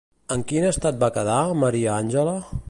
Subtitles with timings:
[0.35, 2.39] En quin estat va quedar, Maria Àngela?